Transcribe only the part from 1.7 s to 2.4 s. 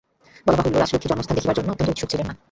অত্যন্ত উৎসুক ছিলেন না।